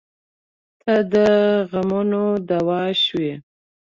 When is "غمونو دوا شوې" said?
1.69-3.33